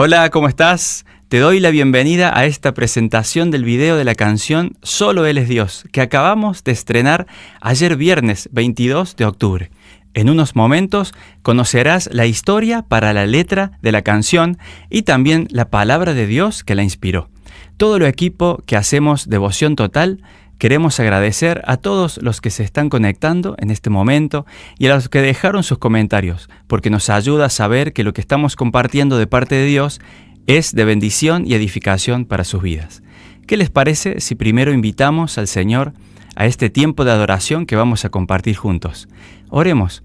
Hola, 0.00 0.30
¿cómo 0.30 0.46
estás? 0.46 1.04
Te 1.26 1.40
doy 1.40 1.58
la 1.58 1.70
bienvenida 1.70 2.38
a 2.38 2.46
esta 2.46 2.72
presentación 2.72 3.50
del 3.50 3.64
video 3.64 3.96
de 3.96 4.04
la 4.04 4.14
canción 4.14 4.76
Solo 4.80 5.26
Él 5.26 5.38
es 5.38 5.48
Dios, 5.48 5.86
que 5.90 6.00
acabamos 6.00 6.62
de 6.62 6.70
estrenar 6.70 7.26
ayer 7.60 7.96
viernes 7.96 8.48
22 8.52 9.16
de 9.16 9.24
octubre. 9.24 9.70
En 10.14 10.30
unos 10.30 10.54
momentos 10.54 11.14
conocerás 11.42 12.08
la 12.12 12.26
historia 12.26 12.82
para 12.82 13.12
la 13.12 13.26
letra 13.26 13.72
de 13.82 13.90
la 13.90 14.02
canción 14.02 14.56
y 14.88 15.02
también 15.02 15.48
la 15.50 15.68
palabra 15.68 16.14
de 16.14 16.28
Dios 16.28 16.62
que 16.62 16.76
la 16.76 16.84
inspiró. 16.84 17.28
Todo 17.76 17.96
el 17.96 18.04
equipo 18.04 18.62
que 18.66 18.76
hacemos 18.76 19.28
Devoción 19.28 19.74
Total 19.74 20.22
Queremos 20.58 20.98
agradecer 20.98 21.62
a 21.66 21.76
todos 21.76 22.18
los 22.20 22.40
que 22.40 22.50
se 22.50 22.64
están 22.64 22.88
conectando 22.88 23.54
en 23.58 23.70
este 23.70 23.90
momento 23.90 24.44
y 24.76 24.86
a 24.88 24.94
los 24.94 25.08
que 25.08 25.22
dejaron 25.22 25.62
sus 25.62 25.78
comentarios, 25.78 26.50
porque 26.66 26.90
nos 26.90 27.10
ayuda 27.10 27.46
a 27.46 27.50
saber 27.50 27.92
que 27.92 28.02
lo 28.02 28.12
que 28.12 28.20
estamos 28.20 28.56
compartiendo 28.56 29.18
de 29.18 29.28
parte 29.28 29.54
de 29.54 29.66
Dios 29.66 30.00
es 30.48 30.74
de 30.74 30.84
bendición 30.84 31.44
y 31.46 31.54
edificación 31.54 32.24
para 32.24 32.42
sus 32.42 32.60
vidas. 32.60 33.04
¿Qué 33.46 33.56
les 33.56 33.70
parece 33.70 34.20
si 34.20 34.34
primero 34.34 34.72
invitamos 34.72 35.38
al 35.38 35.46
Señor 35.46 35.92
a 36.34 36.46
este 36.46 36.70
tiempo 36.70 37.04
de 37.04 37.12
adoración 37.12 37.64
que 37.64 37.76
vamos 37.76 38.04
a 38.04 38.08
compartir 38.08 38.56
juntos? 38.56 39.08
Oremos. 39.50 40.02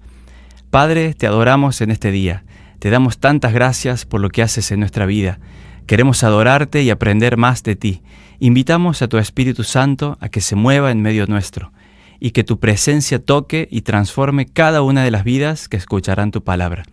Padre, 0.70 1.14
te 1.14 1.26
adoramos 1.26 1.80
en 1.80 1.90
este 1.90 2.12
día. 2.12 2.44
Te 2.78 2.90
damos 2.90 3.18
tantas 3.18 3.52
gracias 3.52 4.04
por 4.04 4.20
lo 4.20 4.28
que 4.28 4.42
haces 4.42 4.70
en 4.70 4.78
nuestra 4.78 5.04
vida. 5.04 5.40
Queremos 5.86 6.22
adorarte 6.22 6.82
y 6.82 6.90
aprender 6.90 7.36
más 7.36 7.62
de 7.64 7.74
ti. 7.74 8.02
Invitamos 8.38 9.02
a 9.02 9.08
tu 9.08 9.18
Espíritu 9.18 9.64
Santo 9.64 10.18
a 10.20 10.28
que 10.28 10.40
se 10.40 10.56
mueva 10.56 10.90
en 10.90 11.02
medio 11.02 11.26
nuestro 11.26 11.72
y 12.20 12.30
que 12.30 12.44
tu 12.44 12.58
presencia 12.58 13.18
toque 13.18 13.68
y 13.70 13.82
transforme 13.82 14.46
cada 14.46 14.82
una 14.82 15.04
de 15.04 15.10
las 15.10 15.24
vidas 15.24 15.68
que 15.68 15.76
escucharán 15.76 16.30
tu 16.30 16.42
palabra. 16.42 16.84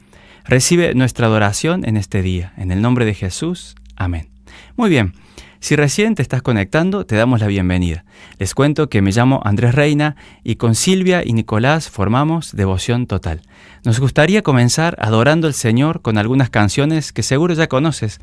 Recibe 0.44 0.94
nuestra 0.96 1.28
adoración 1.28 1.86
en 1.86 1.98
este 1.98 2.22
día. 2.22 2.54
En 2.58 2.72
el 2.72 2.82
nombre 2.82 3.06
de 3.06 3.14
Jesús. 3.14 3.76
Amén. 3.96 4.30
Muy 4.76 4.90
bien. 4.90 5.14
Si 5.62 5.76
recién 5.76 6.16
te 6.16 6.24
estás 6.24 6.42
conectando, 6.42 7.06
te 7.06 7.16
damos 7.16 7.40
la 7.40 7.46
bienvenida. 7.46 8.04
Les 8.40 8.56
cuento 8.56 8.90
que 8.90 9.04
me 9.04 9.12
llamo 9.12 9.42
Andrés 9.46 9.76
Reina 9.76 10.16
y 10.44 10.56
con 10.56 10.74
Silvia 10.74 11.22
y 11.24 11.34
Nicolás 11.34 11.88
formamos 11.88 12.56
Devoción 12.56 13.06
Total. 13.06 13.44
Nos 13.86 14.00
gustaría 14.00 14.42
comenzar 14.42 14.98
adorando 15.00 15.46
al 15.46 15.54
Señor 15.54 16.02
con 16.02 16.18
algunas 16.18 16.50
canciones 16.50 17.14
que 17.14 17.22
seguro 17.22 17.54
ya 17.54 17.68
conoces, 17.68 18.20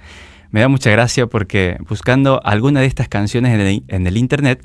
me 0.51 0.61
da 0.61 0.69
mucha 0.69 0.91
gracia 0.91 1.27
porque 1.27 1.77
buscando 1.89 2.41
alguna 2.45 2.81
de 2.81 2.87
estas 2.87 3.09
canciones 3.09 3.83
en 3.89 4.07
el, 4.07 4.17
internet, 4.17 4.65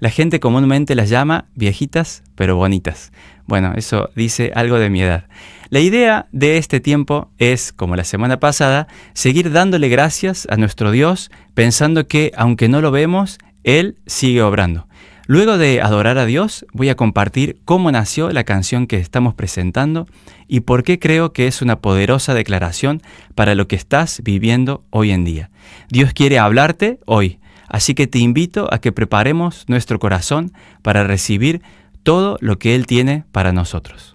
la 0.00 0.10
gente 0.10 0.40
comúnmente 0.40 0.94
las 0.94 1.08
llama 1.08 1.46
viejitas 1.54 2.22
pero 2.34 2.56
bonitas. 2.56 3.12
Bueno, 3.46 3.72
eso 3.76 4.10
dice 4.16 4.52
algo 4.54 4.78
de 4.78 4.90
mi 4.90 5.02
edad. 5.02 5.26
La 5.70 5.80
idea 5.80 6.28
de 6.32 6.56
este 6.56 6.80
tiempo 6.80 7.30
es, 7.38 7.72
como 7.72 7.96
la 7.96 8.04
semana 8.04 8.38
pasada, 8.38 8.86
seguir 9.12 9.50
dándole 9.50 9.88
gracias 9.88 10.46
a 10.50 10.56
nuestro 10.56 10.90
Dios 10.90 11.30
pensando 11.54 12.06
que, 12.06 12.32
aunque 12.36 12.68
no 12.68 12.80
lo 12.80 12.90
vemos, 12.90 13.38
Él 13.64 13.96
sigue 14.06 14.42
obrando. 14.42 14.86
Luego 15.26 15.56
de 15.56 15.80
adorar 15.80 16.18
a 16.18 16.26
Dios, 16.26 16.66
voy 16.72 16.90
a 16.90 16.96
compartir 16.96 17.58
cómo 17.64 17.90
nació 17.90 18.30
la 18.30 18.44
canción 18.44 18.86
que 18.86 18.98
estamos 18.98 19.32
presentando 19.32 20.06
y 20.48 20.60
por 20.60 20.82
qué 20.82 20.98
creo 20.98 21.32
que 21.32 21.46
es 21.46 21.62
una 21.62 21.80
poderosa 21.80 22.34
declaración 22.34 23.00
para 23.34 23.54
lo 23.54 23.66
que 23.66 23.76
estás 23.76 24.20
viviendo 24.22 24.84
hoy 24.90 25.12
en 25.12 25.24
día. 25.24 25.50
Dios 25.88 26.12
quiere 26.12 26.38
hablarte 26.38 27.00
hoy, 27.06 27.40
así 27.68 27.94
que 27.94 28.06
te 28.06 28.18
invito 28.18 28.68
a 28.70 28.78
que 28.80 28.92
preparemos 28.92 29.64
nuestro 29.66 29.98
corazón 29.98 30.52
para 30.82 31.04
recibir 31.04 31.62
todo 32.02 32.36
lo 32.40 32.58
que 32.58 32.74
Él 32.74 32.86
tiene 32.86 33.24
para 33.32 33.52
nosotros. 33.52 34.14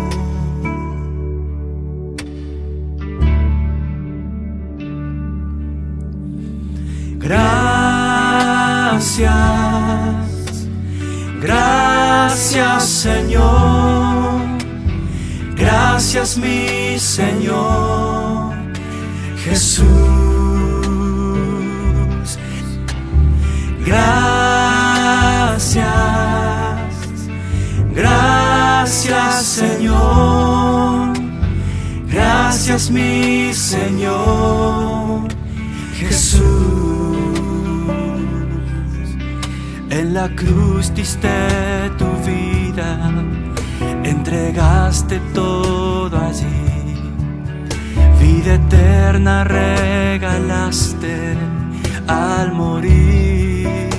Gracias, 7.23 7.45
gracias 11.39 12.83
Señor, 12.83 14.41
gracias 15.55 16.37
mi 16.37 16.97
Señor 16.97 18.55
Jesús. 19.37 19.85
Gracias, 23.85 24.31
gracias 27.93 29.43
Señor, 29.43 31.13
gracias 32.07 32.89
mi 32.89 33.53
Señor 33.53 35.27
Jesús. 35.93 36.80
En 39.91 40.13
la 40.13 40.29
cruz 40.29 40.93
diste 40.93 41.27
tu 41.97 42.05
vida, 42.25 43.11
entregaste 44.05 45.19
todo 45.33 46.17
allí. 46.17 46.95
Vida 48.17 48.53
eterna 48.53 49.43
regalaste 49.43 51.35
al 52.07 52.53
morir. 52.53 53.89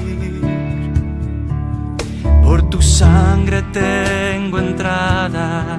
Por 2.43 2.63
tu 2.71 2.81
sangre 2.81 3.61
tengo 3.75 4.61
entrada 4.61 5.79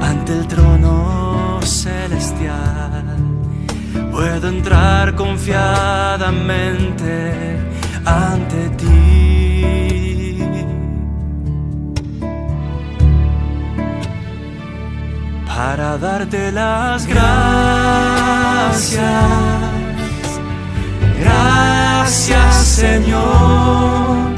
ante 0.00 0.32
el 0.32 0.46
trono 0.46 1.58
celestial. 1.60 3.02
Puedo 4.12 4.48
entrar 4.48 5.16
confiadamente 5.16 7.58
ante 8.04 8.68
ti. 8.76 9.13
Para 15.66 15.96
darte 15.96 16.52
las 16.52 17.06
gracias. 17.06 19.00
Gracias 21.20 22.54
Señor, 22.80 24.34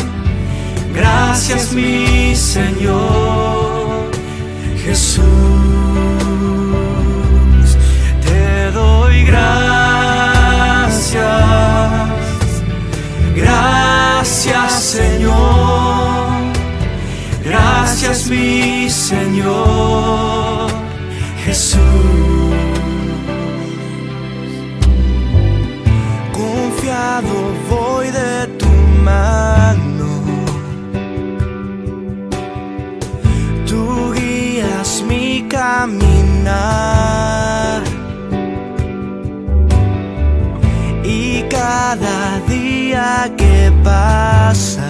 gracias 0.95 1.73
mi 1.73 2.37
Señor 2.37 4.11
Jesús. 4.85 5.25
Te 8.25 8.71
doy 8.71 9.25
gracias, 9.25 9.53
gracias 13.35 14.73
Señor, 14.97 16.29
gracias 17.43 18.27
mi 18.29 18.89
Señor. 18.89 20.26
Caminar. 35.57 36.53
Y 41.03 41.43
cada 41.49 42.41
día 42.49 43.33
que 43.37 43.73
pasa 43.83 44.86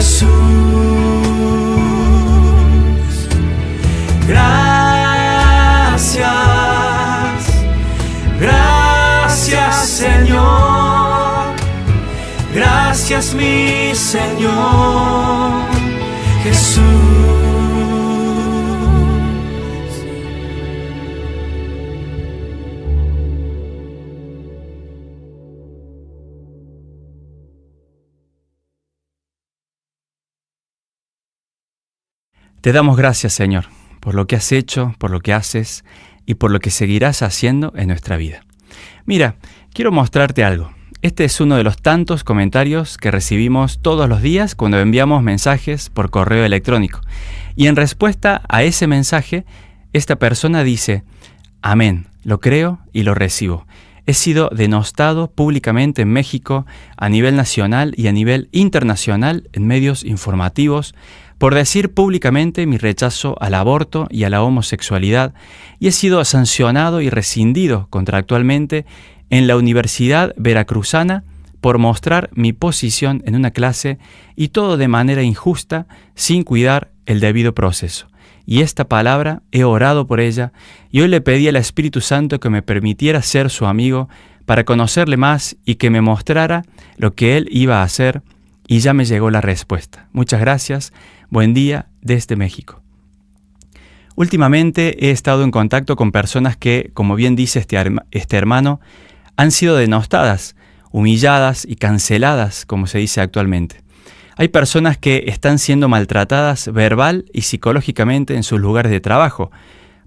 Jesús. 0.00 0.30
Gracias, 4.26 4.70
gracias 8.40 9.86
Señor, 9.86 11.54
gracias 12.54 13.34
mi 13.34 13.94
Señor 13.94 14.59
Te 32.60 32.72
damos 32.72 32.98
gracias, 32.98 33.32
Señor, 33.32 33.64
por 34.00 34.14
lo 34.14 34.26
que 34.26 34.36
has 34.36 34.52
hecho, 34.52 34.94
por 34.98 35.10
lo 35.10 35.20
que 35.20 35.32
haces 35.32 35.82
y 36.26 36.34
por 36.34 36.50
lo 36.50 36.60
que 36.60 36.70
seguirás 36.70 37.22
haciendo 37.22 37.72
en 37.74 37.88
nuestra 37.88 38.18
vida. 38.18 38.44
Mira, 39.06 39.36
quiero 39.72 39.92
mostrarte 39.92 40.44
algo. 40.44 40.70
Este 41.00 41.24
es 41.24 41.40
uno 41.40 41.56
de 41.56 41.64
los 41.64 41.78
tantos 41.80 42.22
comentarios 42.22 42.98
que 42.98 43.10
recibimos 43.10 43.80
todos 43.80 44.10
los 44.10 44.20
días 44.20 44.54
cuando 44.54 44.78
enviamos 44.78 45.22
mensajes 45.22 45.88
por 45.88 46.10
correo 46.10 46.44
electrónico. 46.44 47.00
Y 47.56 47.66
en 47.66 47.76
respuesta 47.76 48.42
a 48.46 48.62
ese 48.62 48.86
mensaje, 48.86 49.46
esta 49.94 50.16
persona 50.16 50.62
dice, 50.62 51.02
Amén, 51.62 52.08
lo 52.24 52.40
creo 52.40 52.80
y 52.92 53.04
lo 53.04 53.14
recibo. 53.14 53.66
He 54.04 54.12
sido 54.12 54.50
denostado 54.50 55.30
públicamente 55.30 56.02
en 56.02 56.12
México, 56.12 56.66
a 56.98 57.08
nivel 57.08 57.36
nacional 57.36 57.94
y 57.96 58.08
a 58.08 58.12
nivel 58.12 58.50
internacional 58.52 59.48
en 59.54 59.66
medios 59.66 60.04
informativos, 60.04 60.94
por 61.40 61.54
decir 61.54 61.94
públicamente 61.94 62.66
mi 62.66 62.76
rechazo 62.76 63.34
al 63.40 63.54
aborto 63.54 64.06
y 64.10 64.24
a 64.24 64.28
la 64.28 64.42
homosexualidad 64.42 65.32
y 65.78 65.88
he 65.88 65.90
sido 65.90 66.22
sancionado 66.26 67.00
y 67.00 67.08
rescindido 67.08 67.86
contractualmente 67.88 68.84
en 69.30 69.46
la 69.46 69.56
Universidad 69.56 70.34
Veracruzana 70.36 71.24
por 71.62 71.78
mostrar 71.78 72.28
mi 72.34 72.52
posición 72.52 73.22
en 73.24 73.36
una 73.36 73.52
clase 73.52 73.98
y 74.36 74.48
todo 74.48 74.76
de 74.76 74.88
manera 74.88 75.22
injusta 75.22 75.86
sin 76.14 76.42
cuidar 76.42 76.90
el 77.06 77.20
debido 77.20 77.54
proceso. 77.54 78.08
Y 78.44 78.60
esta 78.60 78.86
palabra 78.86 79.40
he 79.50 79.64
orado 79.64 80.06
por 80.06 80.20
ella 80.20 80.52
y 80.90 81.00
hoy 81.00 81.08
le 81.08 81.22
pedí 81.22 81.48
al 81.48 81.56
Espíritu 81.56 82.02
Santo 82.02 82.38
que 82.38 82.50
me 82.50 82.60
permitiera 82.60 83.22
ser 83.22 83.48
su 83.48 83.64
amigo 83.64 84.10
para 84.44 84.64
conocerle 84.64 85.16
más 85.16 85.56
y 85.64 85.76
que 85.76 85.88
me 85.88 86.02
mostrara 86.02 86.64
lo 86.98 87.14
que 87.14 87.38
él 87.38 87.48
iba 87.50 87.80
a 87.80 87.84
hacer 87.84 88.20
y 88.70 88.78
ya 88.78 88.94
me 88.94 89.04
llegó 89.04 89.30
la 89.30 89.40
respuesta. 89.40 90.06
Muchas 90.12 90.38
gracias. 90.38 90.92
Buen 91.30 91.54
día 91.54 91.86
desde 92.02 92.34
México. 92.34 92.82
Últimamente 94.16 95.06
he 95.06 95.12
estado 95.12 95.44
en 95.44 95.52
contacto 95.52 95.94
con 95.94 96.10
personas 96.10 96.56
que, 96.56 96.90
como 96.92 97.14
bien 97.14 97.36
dice 97.36 97.60
este, 97.60 97.80
este, 98.10 98.36
hermano, 98.36 98.80
han 99.36 99.52
sido 99.52 99.76
denostadas, 99.76 100.56
humilladas 100.90 101.64
y 101.64 101.76
canceladas, 101.76 102.66
como 102.66 102.88
se 102.88 102.98
dice 102.98 103.20
actualmente. 103.20 103.80
Hay 104.36 104.48
personas 104.48 104.98
que 104.98 105.26
están 105.28 105.60
siendo 105.60 105.88
maltratadas 105.88 106.72
verbal 106.72 107.26
y 107.32 107.42
psicológicamente 107.42 108.34
en 108.34 108.42
sus 108.42 108.58
lugares 108.58 108.90
de 108.90 109.00
trabajo, 109.00 109.52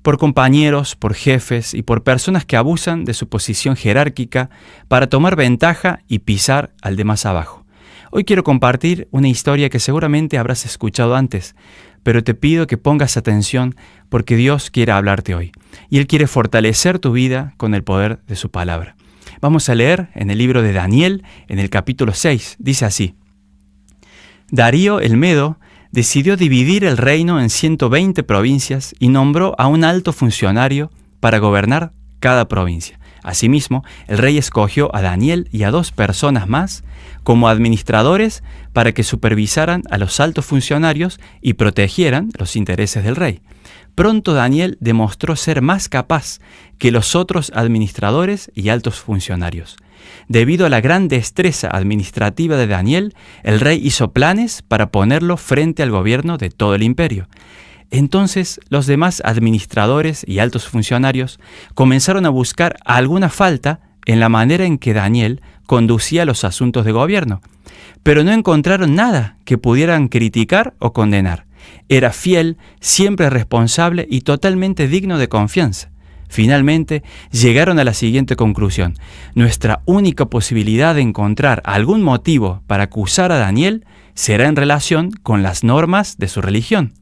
por 0.01 0.17
compañeros, 0.17 0.97
por 0.97 1.13
jefes 1.13 1.73
y 1.73 1.83
por 1.83 2.03
personas 2.03 2.43
que 2.43 2.57
abusan 2.57 3.05
de 3.05 3.13
su 3.13 3.29
posición 3.29 3.77
jerárquica 3.77 4.49
para 4.89 5.07
tomar 5.07 5.37
ventaja 5.37 6.01
y 6.09 6.19
pisar 6.19 6.73
al 6.81 6.97
de 6.97 7.05
más 7.05 7.25
abajo. 7.25 7.62
Hoy 8.15 8.25
quiero 8.25 8.43
compartir 8.43 9.07
una 9.09 9.27
historia 9.27 9.71
que 9.71 9.79
seguramente 9.79 10.37
habrás 10.37 10.67
escuchado 10.67 11.15
antes, 11.15 11.55
pero 12.03 12.23
te 12.23 12.35
pido 12.35 12.67
que 12.67 12.77
pongas 12.77 13.17
atención 13.17 13.73
porque 14.09 14.35
Dios 14.35 14.69
quiere 14.69 14.91
hablarte 14.91 15.33
hoy 15.33 15.51
y 15.89 15.97
Él 15.97 16.05
quiere 16.05 16.27
fortalecer 16.27 16.99
tu 16.99 17.11
vida 17.11 17.55
con 17.57 17.73
el 17.73 17.83
poder 17.83 18.19
de 18.27 18.35
su 18.35 18.51
palabra. 18.51 18.95
Vamos 19.41 19.67
a 19.67 19.73
leer 19.73 20.09
en 20.13 20.29
el 20.29 20.37
libro 20.37 20.61
de 20.61 20.73
Daniel, 20.73 21.23
en 21.47 21.57
el 21.57 21.71
capítulo 21.71 22.13
6, 22.13 22.57
dice 22.59 22.85
así. 22.85 23.15
Darío 24.51 24.99
el 24.99 25.17
Medo 25.17 25.57
decidió 25.91 26.37
dividir 26.37 26.83
el 26.85 26.97
reino 26.97 27.41
en 27.41 27.49
120 27.49 28.21
provincias 28.21 28.93
y 28.99 29.07
nombró 29.07 29.55
a 29.57 29.65
un 29.65 29.83
alto 29.83 30.13
funcionario 30.13 30.91
para 31.19 31.39
gobernar 31.39 31.93
cada 32.19 32.47
provincia. 32.47 32.99
Asimismo, 33.23 33.83
el 34.07 34.17
rey 34.17 34.37
escogió 34.37 34.93
a 34.95 35.01
Daniel 35.01 35.47
y 35.51 35.63
a 35.63 35.71
dos 35.71 35.91
personas 35.91 36.47
más 36.47 36.83
como 37.23 37.47
administradores 37.47 38.43
para 38.73 38.91
que 38.91 39.03
supervisaran 39.03 39.83
a 39.89 39.97
los 39.97 40.19
altos 40.19 40.45
funcionarios 40.45 41.19
y 41.41 41.53
protegieran 41.53 42.29
los 42.37 42.55
intereses 42.55 43.03
del 43.03 43.15
rey. 43.15 43.41
Pronto 43.95 44.33
Daniel 44.33 44.77
demostró 44.81 45.35
ser 45.35 45.61
más 45.61 45.87
capaz 45.87 46.39
que 46.79 46.91
los 46.91 47.15
otros 47.15 47.51
administradores 47.55 48.51
y 48.55 48.69
altos 48.69 48.99
funcionarios. 48.99 49.77
Debido 50.27 50.65
a 50.65 50.69
la 50.69 50.81
gran 50.81 51.07
destreza 51.07 51.69
administrativa 51.69 52.57
de 52.57 52.67
Daniel, 52.67 53.15
el 53.43 53.59
rey 53.59 53.79
hizo 53.83 54.11
planes 54.11 54.61
para 54.61 54.89
ponerlo 54.91 55.37
frente 55.37 55.83
al 55.83 55.91
gobierno 55.91 56.37
de 56.37 56.49
todo 56.49 56.75
el 56.75 56.83
imperio. 56.83 57.27
Entonces 57.93 58.59
los 58.69 58.87
demás 58.87 59.21
administradores 59.23 60.25
y 60.27 60.39
altos 60.39 60.67
funcionarios 60.67 61.39
comenzaron 61.75 62.25
a 62.25 62.29
buscar 62.29 62.75
alguna 62.85 63.29
falta 63.29 63.81
en 64.07 64.19
la 64.19 64.29
manera 64.29 64.65
en 64.65 64.79
que 64.79 64.95
Daniel 64.95 65.43
conducía 65.67 66.25
los 66.25 66.43
asuntos 66.43 66.85
de 66.85 66.91
gobierno, 66.91 67.41
pero 68.01 68.23
no 68.23 68.31
encontraron 68.31 68.95
nada 68.95 69.37
que 69.45 69.59
pudieran 69.59 70.07
criticar 70.07 70.73
o 70.79 70.91
condenar. 70.91 71.45
Era 71.87 72.11
fiel, 72.11 72.57
siempre 72.81 73.29
responsable 73.29 74.07
y 74.09 74.21
totalmente 74.21 74.87
digno 74.87 75.19
de 75.19 75.29
confianza. 75.29 75.91
Finalmente, 76.27 77.03
llegaron 77.29 77.77
a 77.77 77.83
la 77.83 77.93
siguiente 77.93 78.35
conclusión. 78.35 78.95
Nuestra 79.35 79.83
única 79.85 80.25
posibilidad 80.25 80.95
de 80.95 81.01
encontrar 81.01 81.61
algún 81.63 82.01
motivo 82.01 82.63
para 82.65 82.85
acusar 82.85 83.31
a 83.31 83.37
Daniel 83.37 83.85
será 84.15 84.47
en 84.47 84.55
relación 84.55 85.11
con 85.11 85.43
las 85.43 85.63
normas 85.63 86.17
de 86.17 86.27
su 86.27 86.41
religión. 86.41 86.93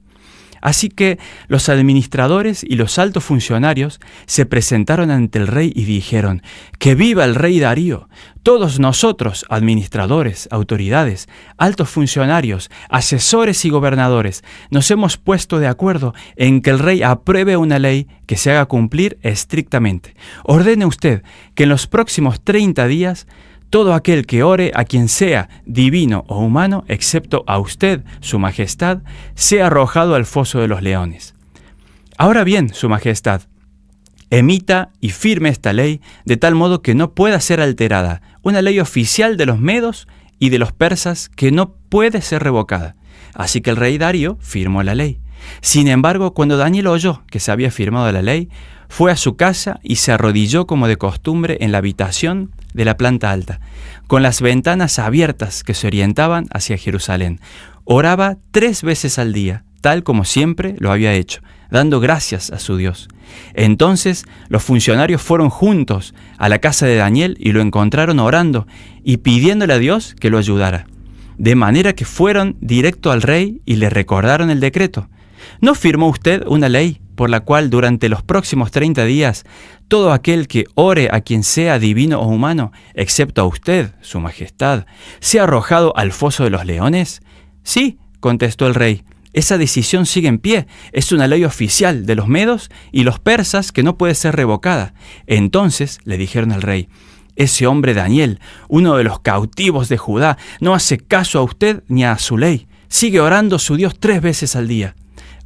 Así 0.62 0.90
que 0.90 1.20
los 1.48 1.70
administradores 1.70 2.64
y 2.64 2.76
los 2.76 3.00
altos 3.00 3.24
funcionarios 3.24 4.00
se 4.26 4.46
presentaron 4.46 5.12
ante 5.12 5.40
el 5.40 5.48
rey 5.48 5.72
y 5.76 5.84
dijeron, 5.86 6.44
Que 6.80 6.96
viva 6.96 7.26
el 7.26 7.36
rey 7.36 7.60
Darío. 7.60 8.08
Todos 8.44 8.80
nosotros, 8.80 9.46
administradores, 9.50 10.48
autoridades, 10.52 11.30
altos 11.58 11.90
funcionarios, 11.90 12.72
asesores 12.90 13.66
y 13.66 13.70
gobernadores, 13.70 14.44
nos 14.72 14.90
hemos 14.90 15.18
puesto 15.18 15.60
de 15.60 15.68
acuerdo 15.68 16.16
en 16.36 16.62
que 16.62 16.72
el 16.72 16.80
rey 16.80 17.04
apruebe 17.04 17.58
una 17.58 17.78
ley 17.78 18.08
que 18.26 18.38
se 18.38 18.52
haga 18.52 18.66
cumplir 18.66 19.20
estrictamente. 19.22 20.16
Ordene 20.44 20.86
usted 20.86 21.24
que 21.54 21.64
en 21.64 21.70
los 21.70 21.86
próximos 21.86 22.42
30 22.42 22.88
días 22.88 23.28
todo 23.72 23.96
aquel 23.96 24.28
que 24.28 24.44
ore 24.44 24.72
a 24.76 24.84
quien 24.84 25.08
sea, 25.08 25.50
divino 25.66 26.26
o 26.28 26.40
humano, 26.40 26.84
excepto 26.88 27.44
a 27.48 27.58
usted, 27.58 28.04
Su 28.20 28.38
Majestad, 28.38 29.00
sea 29.34 29.68
arrojado 29.68 30.14
al 30.14 30.26
foso 30.26 30.60
de 30.60 30.68
los 30.68 30.84
leones. 30.84 31.34
Ahora 32.18 32.44
bien, 32.44 32.74
Su 32.74 32.90
Majestad, 32.90 33.44
emita 34.30 34.92
y 35.00 35.10
firme 35.10 35.50
esta 35.50 35.72
ley 35.72 36.02
de 36.26 36.38
tal 36.38 36.54
modo 36.54 36.82
que 36.82 36.96
no 36.96 37.14
pueda 37.14 37.40
ser 37.40 37.62
alterada, 37.62 38.22
una 38.44 38.62
ley 38.62 38.80
oficial 38.80 39.38
de 39.38 39.46
los 39.46 39.60
medos 39.60 40.08
y 40.38 40.50
de 40.50 40.60
los 40.60 40.74
persas 40.74 41.30
que 41.30 41.52
no 41.52 41.74
puede 41.90 42.22
ser 42.22 42.44
revocada. 42.44 42.98
Así 43.34 43.62
que 43.62 43.70
el 43.70 43.78
rey 43.78 43.98
Darío 43.98 44.38
firmó 44.42 44.84
la 44.84 44.96
ley. 44.96 45.22
Sin 45.62 45.88
embargo, 45.88 46.34
cuando 46.34 46.58
Daniel 46.58 46.88
oyó 46.88 47.24
que 47.30 47.40
se 47.40 47.52
había 47.52 47.72
firmado 47.72 48.12
la 48.12 48.22
ley, 48.22 48.50
fue 48.90 49.12
a 49.12 49.16
su 49.16 49.38
casa 49.38 49.80
y 49.84 49.96
se 49.96 50.12
arrodilló 50.12 50.68
como 50.68 50.88
de 50.88 50.98
costumbre 50.98 51.58
en 51.62 51.72
la 51.72 51.78
habitación 51.78 52.52
de 52.74 52.86
la 52.86 52.98
planta 52.98 53.32
alta, 53.32 53.62
con 54.08 54.22
las 54.22 54.42
ventanas 54.42 55.00
abiertas 55.00 55.64
que 55.64 55.74
se 55.74 55.88
orientaban 55.88 56.48
hacia 56.52 56.78
Jerusalén. 56.78 57.40
Oraba 57.86 58.38
tres 58.52 58.84
veces 58.84 59.18
al 59.18 59.32
día, 59.32 59.64
tal 59.80 60.04
como 60.04 60.26
siempre 60.26 60.76
lo 60.80 60.92
había 60.92 61.14
hecho, 61.14 61.42
dando 61.70 62.00
gracias 62.00 62.52
a 62.52 62.60
su 62.60 62.78
Dios. 62.78 63.08
Entonces 63.54 64.26
los 64.50 64.62
funcionarios 64.62 65.22
fueron 65.22 65.50
juntos 65.50 66.14
a 66.38 66.50
la 66.50 66.60
casa 66.60 66.86
de 66.86 66.98
Daniel 66.98 67.38
y 67.40 67.54
lo 67.54 67.62
encontraron 67.62 68.20
orando 68.20 68.68
y 69.04 69.18
pidiéndole 69.18 69.74
a 69.74 69.80
Dios 69.80 70.16
que 70.20 70.30
lo 70.30 70.38
ayudara. 70.38 70.86
De 71.38 71.56
manera 71.56 71.94
que 71.94 72.06
fueron 72.06 72.58
directo 72.60 73.12
al 73.12 73.22
rey 73.22 73.62
y 73.66 73.78
le 73.78 73.90
recordaron 73.90 74.52
el 74.52 74.60
decreto. 74.60 75.10
¿No 75.60 75.76
firmó 75.76 76.10
usted 76.10 76.44
una 76.48 76.70
ley 76.70 77.02
por 77.16 77.30
la 77.30 77.42
cual 77.42 77.70
durante 77.70 78.10
los 78.10 78.24
próximos 78.24 78.72
30 78.72 79.06
días 79.06 79.44
todo 79.88 80.14
aquel 80.14 80.48
que 80.48 80.66
ore 80.76 81.10
a 81.12 81.22
quien 81.22 81.44
sea 81.44 81.78
divino 81.80 82.20
o 82.20 82.28
humano, 82.28 82.72
excepto 82.94 83.42
a 83.42 83.46
usted, 83.46 83.94
su 84.02 84.20
majestad, 84.20 84.86
sea 85.20 85.44
arrojado 85.44 85.96
al 85.98 86.12
foso 86.12 86.44
de 86.44 86.50
los 86.50 86.66
leones? 86.66 87.22
Sí, 87.64 88.00
contestó 88.20 88.68
el 88.68 88.76
rey, 88.76 89.04
esa 89.34 89.58
decisión 89.58 90.06
sigue 90.06 90.28
en 90.28 90.40
pie, 90.40 90.68
es 90.92 91.12
una 91.12 91.28
ley 91.28 91.46
oficial 91.46 92.06
de 92.06 92.16
los 92.16 92.28
medos 92.28 92.70
y 92.92 93.04
los 93.04 93.20
persas 93.20 93.72
que 93.72 93.84
no 93.84 93.98
puede 93.98 94.16
ser 94.16 94.36
revocada. 94.36 94.94
Entonces 95.26 96.00
le 96.04 96.18
dijeron 96.18 96.52
al 96.52 96.62
rey, 96.62 96.90
ese 97.38 97.66
hombre 97.66 97.94
Daniel, 97.94 98.40
uno 98.68 98.98
de 98.98 99.06
los 99.06 99.22
cautivos 99.22 99.88
de 99.88 99.98
Judá, 99.98 100.38
no 100.60 100.74
hace 100.74 100.98
caso 100.98 101.40
a 101.40 101.44
usted 101.44 101.84
ni 101.88 102.04
a 102.04 102.18
su 102.18 102.38
ley, 102.38 102.68
sigue 102.90 103.22
orando 103.22 103.58
su 103.58 103.78
Dios 103.78 103.96
tres 104.00 104.22
veces 104.22 104.56
al 104.58 104.68
día. 104.68 104.96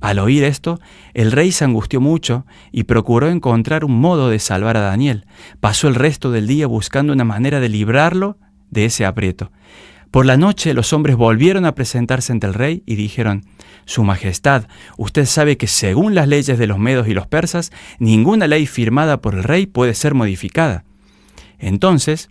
Al 0.06 0.20
oír 0.20 0.44
esto, 0.44 0.80
el 1.16 1.32
rey 1.32 1.52
se 1.52 1.66
angustió 1.66 2.00
mucho 2.00 2.46
y 2.72 2.84
procuró 2.84 3.28
encontrar 3.28 3.84
un 3.84 4.00
modo 4.00 4.30
de 4.30 4.38
salvar 4.38 4.78
a 4.78 4.82
Daniel. 4.82 5.26
Pasó 5.60 5.88
el 5.88 5.96
resto 5.96 6.30
del 6.30 6.46
día 6.46 6.68
buscando 6.68 7.12
una 7.12 7.24
manera 7.24 7.60
de 7.60 7.70
librarlo 7.70 8.38
de 8.70 8.86
ese 8.86 9.04
aprieto. 9.04 9.52
Por 10.12 10.28
la 10.28 10.38
noche 10.38 10.76
los 10.76 10.94
hombres 10.94 11.16
volvieron 11.16 11.66
a 11.66 11.74
presentarse 11.74 12.32
ante 12.32 12.46
el 12.46 12.54
rey 12.54 12.84
y 12.86 12.94
dijeron, 12.94 13.46
Su 13.86 14.04
Majestad, 14.04 14.68
usted 14.96 15.26
sabe 15.26 15.58
que 15.58 15.66
según 15.66 16.14
las 16.14 16.28
leyes 16.28 16.60
de 16.60 16.68
los 16.68 16.78
medos 16.78 17.08
y 17.08 17.16
los 17.16 17.26
persas, 17.26 17.72
ninguna 17.98 18.46
ley 18.46 18.68
firmada 18.68 19.22
por 19.22 19.34
el 19.34 19.44
rey 19.44 19.66
puede 19.66 19.96
ser 19.96 20.14
modificada. 20.14 20.84
Entonces, 21.58 22.30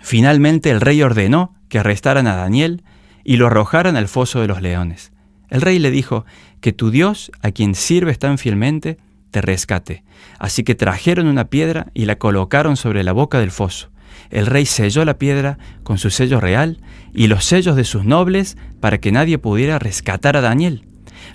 finalmente 0.00 0.70
el 0.70 0.80
rey 0.80 1.02
ordenó 1.02 1.54
que 1.68 1.80
arrestaran 1.80 2.26
a 2.26 2.34
Daniel 2.34 2.82
y 3.24 3.36
lo 3.36 3.48
arrojaran 3.48 3.94
al 3.98 4.08
foso 4.08 4.40
de 4.40 4.48
los 4.48 4.62
leones. 4.62 5.12
El 5.50 5.60
rey 5.60 5.78
le 5.78 5.90
dijo, 5.90 6.24
que 6.64 6.72
tu 6.72 6.90
Dios, 6.90 7.30
a 7.42 7.50
quien 7.50 7.74
sirves 7.74 8.18
tan 8.18 8.38
fielmente, 8.38 8.96
te 9.30 9.42
rescate. 9.42 10.02
Así 10.38 10.64
que 10.64 10.74
trajeron 10.74 11.26
una 11.26 11.50
piedra 11.50 11.88
y 11.92 12.06
la 12.06 12.16
colocaron 12.16 12.78
sobre 12.78 13.04
la 13.04 13.12
boca 13.12 13.38
del 13.38 13.50
foso. 13.50 13.90
El 14.30 14.46
rey 14.46 14.64
selló 14.64 15.04
la 15.04 15.18
piedra 15.18 15.58
con 15.82 15.98
su 15.98 16.08
sello 16.08 16.40
real 16.40 16.80
y 17.12 17.26
los 17.26 17.44
sellos 17.44 17.76
de 17.76 17.84
sus 17.84 18.06
nobles 18.06 18.56
para 18.80 18.96
que 18.96 19.12
nadie 19.12 19.36
pudiera 19.36 19.78
rescatar 19.78 20.38
a 20.38 20.40
Daniel. 20.40 20.86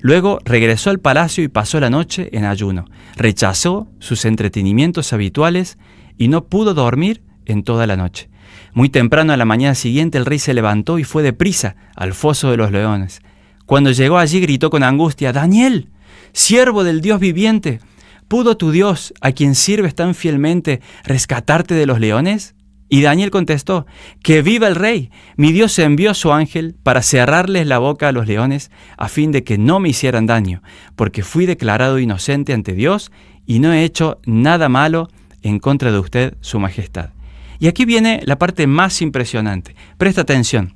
Luego 0.01 0.39
regresó 0.45 0.89
al 0.89 0.98
palacio 0.98 1.43
y 1.43 1.48
pasó 1.48 1.79
la 1.79 1.91
noche 1.91 2.36
en 2.36 2.45
ayuno. 2.45 2.86
Rechazó 3.15 3.88
sus 4.00 4.25
entretenimientos 4.25 5.13
habituales 5.13 5.77
y 6.17 6.29
no 6.29 6.45
pudo 6.45 6.74
dormir 6.74 7.21
en 7.45 7.62
toda 7.62 7.86
la 7.86 7.98
noche. 7.98 8.31
Muy 8.74 8.89
temprano 8.89 9.31
a 9.31 9.38
la 9.38 9.45
mañana 9.45 9.75
siguiente 9.75 10.17
el 10.17 10.25
rey 10.25 10.39
se 10.39 10.55
levantó 10.55 10.98
y 10.98 11.03
fue 11.03 11.21
deprisa 11.21 11.75
al 11.95 12.15
foso 12.15 12.50
de 12.50 12.57
los 12.57 12.71
leones. 12.71 13.21
Cuando 13.69 13.91
llegó 13.91 14.17
allí 14.17 14.39
gritó 14.39 14.71
con 14.71 14.81
angustia, 14.81 15.31
Daniel, 15.31 15.89
siervo 16.33 16.83
del 16.83 17.01
Dios 17.01 17.19
viviente, 17.19 17.79
¿pudo 18.27 18.57
tu 18.57 18.71
Dios, 18.71 19.13
a 19.21 19.31
quien 19.31 19.53
sirves 19.53 19.93
tan 19.93 20.15
fielmente, 20.15 20.81
rescatarte 21.03 21.75
de 21.75 21.85
los 21.85 21.99
leones? 21.99 22.55
Y 22.89 23.03
Daniel 23.03 23.29
contestó, 23.29 23.85
que 24.23 24.41
viva 24.41 24.67
el 24.67 24.73
rey, 24.73 25.11
mi 25.38 25.51
Dios 25.51 25.77
envió 25.77 26.09
a 26.09 26.15
su 26.15 26.33
ángel 26.33 26.77
para 26.81 27.03
cerrarles 27.03 27.67
la 27.67 27.77
boca 27.77 28.07
a 28.07 28.11
los 28.11 28.25
leones 28.25 28.71
a 28.97 29.07
fin 29.07 29.31
de 29.31 29.43
que 29.43 29.59
no 29.59 29.79
me 29.79 29.89
hicieran 29.89 30.25
daño, 30.25 30.63
porque 30.95 31.21
fui 31.21 31.45
declarado 31.45 31.99
inocente 31.99 32.53
ante 32.53 32.73
Dios 32.73 33.11
y 33.45 33.59
no 33.59 33.71
he 33.71 33.83
hecho 33.83 34.19
nada 34.25 34.67
malo 34.67 35.09
en 35.43 35.59
contra 35.59 35.91
de 35.91 35.99
usted, 35.99 36.38
su 36.41 36.57
majestad. 36.57 37.11
Y 37.59 37.67
aquí 37.67 37.85
viene 37.85 38.21
la 38.23 38.39
parte 38.39 38.65
más 38.65 38.99
impresionante. 39.03 39.75
Presta 39.99 40.21
atención. 40.21 40.73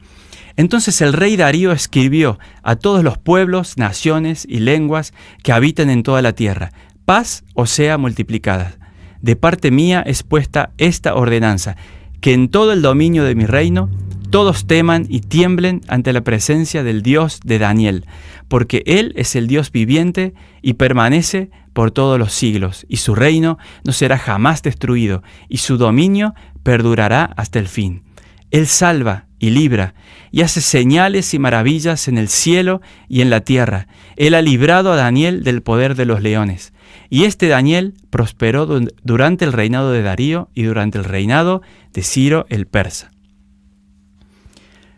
Entonces 0.55 1.01
el 1.01 1.13
rey 1.13 1.35
Darío 1.35 1.71
escribió 1.71 2.37
a 2.61 2.75
todos 2.75 3.03
los 3.03 3.17
pueblos, 3.17 3.77
naciones 3.77 4.45
y 4.47 4.59
lenguas 4.59 5.13
que 5.43 5.51
habitan 5.51 5.89
en 5.89 6.03
toda 6.03 6.21
la 6.21 6.33
tierra, 6.33 6.71
paz 7.05 7.43
o 7.55 7.65
sea 7.65 7.97
multiplicada. 7.97 8.75
De 9.21 9.35
parte 9.35 9.71
mía 9.71 10.03
es 10.05 10.23
puesta 10.23 10.71
esta 10.77 11.15
ordenanza, 11.15 11.75
que 12.21 12.33
en 12.33 12.49
todo 12.49 12.73
el 12.73 12.81
dominio 12.81 13.23
de 13.23 13.35
mi 13.35 13.45
reino 13.45 13.89
todos 14.29 14.65
teman 14.65 15.05
y 15.09 15.19
tiemblen 15.21 15.81
ante 15.87 16.11
la 16.11 16.21
presencia 16.21 16.83
del 16.83 17.03
Dios 17.03 17.39
de 17.43 17.59
Daniel, 17.59 18.05
porque 18.47 18.83
Él 18.85 19.13
es 19.15 19.35
el 19.35 19.47
Dios 19.47 19.71
viviente 19.71 20.33
y 20.61 20.73
permanece 20.73 21.51
por 21.73 21.91
todos 21.91 22.17
los 22.17 22.33
siglos, 22.33 22.85
y 22.89 22.97
su 22.97 23.15
reino 23.15 23.57
no 23.83 23.91
será 23.91 24.17
jamás 24.17 24.63
destruido, 24.63 25.23
y 25.49 25.57
su 25.57 25.77
dominio 25.77 26.33
perdurará 26.63 27.25
hasta 27.37 27.59
el 27.59 27.67
fin. 27.67 28.03
Él 28.51 28.67
salva 28.67 29.27
y 29.43 29.49
libra, 29.49 29.93
y 30.31 30.41
hace 30.41 30.61
señales 30.61 31.33
y 31.33 31.37
maravillas 31.37 32.07
en 32.07 32.17
el 32.17 32.29
cielo 32.29 32.79
y 33.09 33.19
en 33.19 33.29
la 33.29 33.41
tierra. 33.41 33.89
Él 34.15 34.35
ha 34.35 34.41
librado 34.41 34.93
a 34.93 34.95
Daniel 34.95 35.43
del 35.43 35.61
poder 35.61 35.95
de 35.95 36.05
los 36.05 36.21
leones. 36.21 36.71
Y 37.09 37.25
este 37.25 37.49
Daniel 37.49 37.93
prosperó 38.09 38.65
durante 39.03 39.43
el 39.43 39.51
reinado 39.51 39.91
de 39.91 40.01
Darío 40.01 40.49
y 40.53 40.63
durante 40.63 40.97
el 40.97 41.03
reinado 41.03 41.61
de 41.91 42.03
Ciro 42.03 42.45
el 42.47 42.67
persa. 42.67 43.11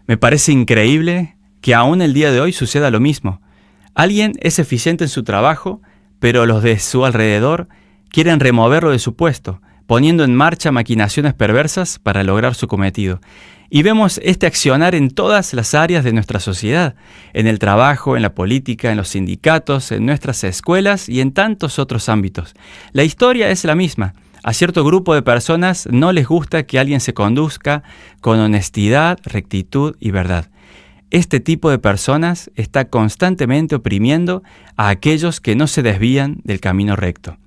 Me 0.06 0.16
parece 0.16 0.52
increíble 0.52 1.38
que 1.60 1.74
aún 1.74 2.04
el 2.04 2.14
día 2.14 2.32
de 2.32 2.40
hoy 2.40 2.54
suceda 2.54 2.92
lo 2.92 3.00
mismo. 3.00 3.42
Alguien 3.96 4.34
es 4.42 4.60
eficiente 4.60 5.06
en 5.06 5.10
su 5.10 5.24
trabajo, 5.24 5.82
pero 6.20 6.46
los 6.46 6.62
de 6.62 6.78
su 6.78 7.04
alrededor 7.04 7.68
quieren 8.10 8.40
removerlo 8.40 8.92
de 8.92 9.00
su 9.00 9.16
puesto, 9.16 9.60
poniendo 9.88 10.24
en 10.24 10.36
marcha 10.36 10.72
maquinaciones 10.72 11.34
perversas 11.34 11.98
para 11.98 12.24
lograr 12.24 12.54
su 12.54 12.68
cometido. 12.68 13.22
Y 13.70 13.84
vemos 13.84 14.20
este 14.24 14.46
accionar 14.46 14.96
en 14.96 15.10
todas 15.10 15.54
las 15.54 15.74
áreas 15.74 16.04
de 16.04 16.14
nuestra 16.14 16.40
sociedad, 16.40 16.96
en 17.34 17.48
el 17.48 17.60
trabajo, 17.60 18.16
en 18.16 18.22
la 18.22 18.36
política, 18.36 18.92
en 18.92 18.98
los 18.98 19.10
sindicatos, 19.10 19.92
en 19.92 20.06
nuestras 20.06 20.44
escuelas 20.44 21.10
y 21.10 21.22
en 21.22 21.32
tantos 21.32 21.80
otros 21.80 22.10
ámbitos. 22.10 22.54
La 22.94 23.04
historia 23.04 23.50
es 23.50 23.64
la 23.66 23.76
misma. 23.76 24.14
A 24.44 24.54
cierto 24.54 24.84
grupo 24.84 25.16
de 25.16 25.24
personas 25.24 25.88
no 25.92 26.12
les 26.12 26.28
gusta 26.28 26.68
que 26.68 26.78
alguien 26.78 27.00
se 27.00 27.16
conduzca 27.16 27.82
con 28.22 28.40
honestidad, 28.40 29.18
rectitud 29.24 29.96
y 30.00 30.12
verdad. 30.12 30.52
Este 31.10 31.40
tipo 31.40 31.72
de 31.72 31.80
personas 31.80 32.52
está 32.56 32.90
constantemente 32.90 33.74
oprimiendo 33.74 34.44
a 34.76 34.90
aquellos 34.90 35.42
que 35.42 35.56
no 35.56 35.66
se 35.66 35.82
desvían 35.82 36.42
del 36.44 36.60
camino 36.60 36.96
recto. 36.96 37.38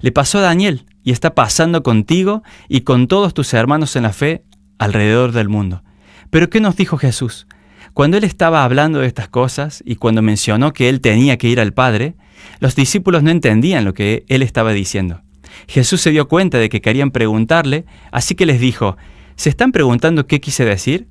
Le 0.00 0.12
pasó 0.12 0.38
a 0.38 0.42
Daniel 0.42 0.84
y 1.04 1.12
está 1.12 1.34
pasando 1.34 1.82
contigo 1.82 2.42
y 2.68 2.82
con 2.82 3.08
todos 3.08 3.32
tus 3.32 3.54
hermanos 3.54 3.96
en 3.96 4.02
la 4.02 4.12
fe 4.12 4.42
alrededor 4.82 5.32
del 5.32 5.48
mundo. 5.48 5.82
Pero 6.30 6.50
¿qué 6.50 6.60
nos 6.60 6.76
dijo 6.76 6.98
Jesús? 6.98 7.46
Cuando 7.94 8.16
él 8.16 8.24
estaba 8.24 8.64
hablando 8.64 9.00
de 9.00 9.06
estas 9.06 9.28
cosas 9.28 9.82
y 9.86 9.96
cuando 9.96 10.22
mencionó 10.22 10.72
que 10.72 10.88
él 10.88 11.00
tenía 11.00 11.36
que 11.36 11.48
ir 11.48 11.60
al 11.60 11.72
Padre, 11.72 12.14
los 12.58 12.74
discípulos 12.74 13.22
no 13.22 13.30
entendían 13.30 13.84
lo 13.84 13.94
que 13.94 14.24
él 14.28 14.42
estaba 14.42 14.72
diciendo. 14.72 15.22
Jesús 15.68 16.00
se 16.00 16.10
dio 16.10 16.28
cuenta 16.28 16.58
de 16.58 16.68
que 16.68 16.80
querían 16.80 17.10
preguntarle, 17.10 17.84
así 18.10 18.34
que 18.34 18.46
les 18.46 18.60
dijo, 18.60 18.96
¿se 19.36 19.50
están 19.50 19.72
preguntando 19.72 20.26
qué 20.26 20.40
quise 20.40 20.64
decir? 20.64 21.08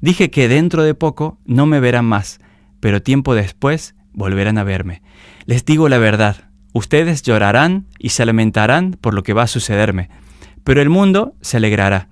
Dije 0.00 0.30
que 0.30 0.48
dentro 0.48 0.82
de 0.82 0.94
poco 0.94 1.38
no 1.44 1.66
me 1.66 1.80
verán 1.80 2.04
más, 2.04 2.38
pero 2.80 3.02
tiempo 3.02 3.34
después 3.34 3.94
volverán 4.12 4.58
a 4.58 4.64
verme. 4.64 5.02
Les 5.44 5.64
digo 5.64 5.88
la 5.88 5.98
verdad, 5.98 6.48
ustedes 6.72 7.22
llorarán 7.22 7.86
y 7.98 8.10
se 8.10 8.24
lamentarán 8.24 8.96
por 9.00 9.12
lo 9.12 9.22
que 9.22 9.32
va 9.32 9.42
a 9.42 9.48
sucederme, 9.48 10.08
pero 10.64 10.80
el 10.80 10.88
mundo 10.88 11.34
se 11.40 11.58
alegrará. 11.58 12.08